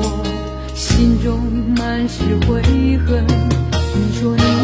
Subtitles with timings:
[0.00, 1.40] 我心中
[1.76, 2.62] 满是悔
[3.06, 3.26] 恨。
[3.94, 4.57] 你说你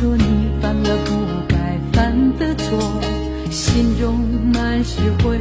[0.00, 3.00] 说你犯了不该犯的错
[3.50, 4.16] 心中
[4.54, 5.37] 满是悔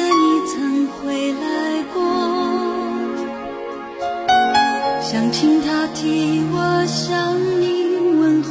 [0.00, 1.44] 的你曾回来
[1.92, 2.00] 过，
[5.02, 8.48] 想请他替我向你问候，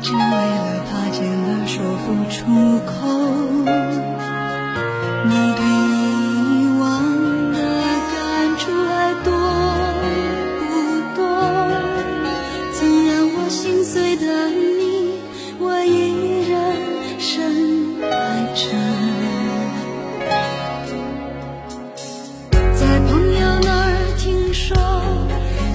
[0.00, 2.46] 只为了怕见了说不出
[2.86, 3.51] 口。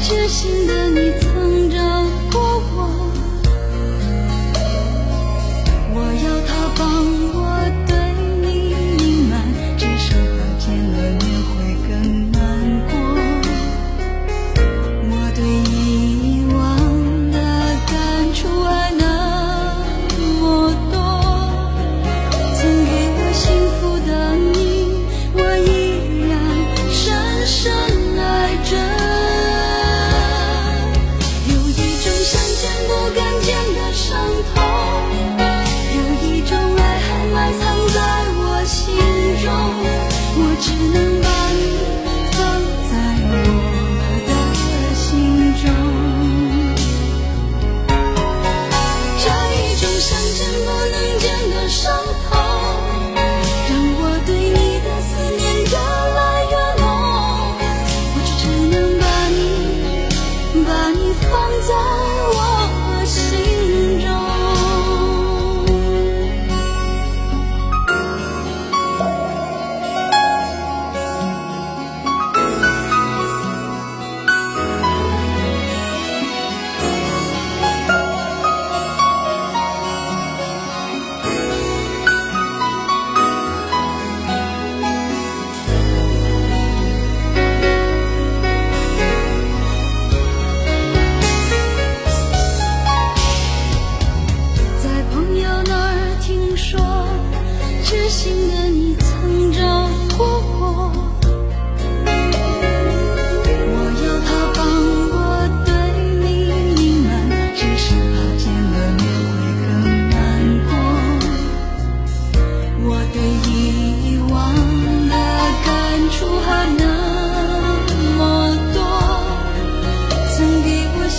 [0.07, 1.77] 知心的你曾找
[2.31, 2.39] 过
[2.77, 2.79] 我，
[5.93, 6.87] 我要他帮
[7.33, 7.46] 我。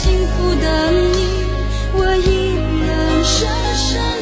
[0.00, 1.44] 幸福的你
[1.94, 2.54] 我依
[2.86, 4.17] 然深深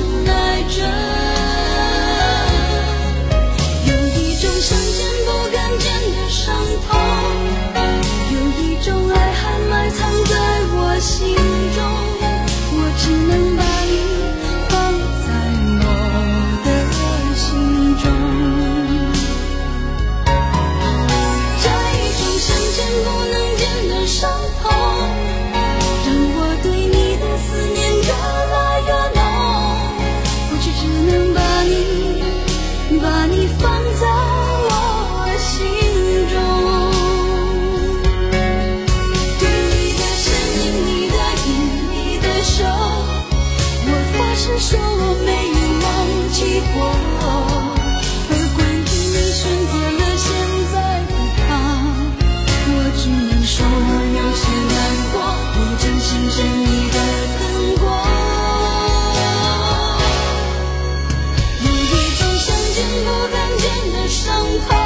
[64.08, 64.76] 伤痛。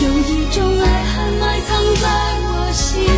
[0.00, 2.06] 有一种爱还埋藏在
[2.44, 3.17] 我心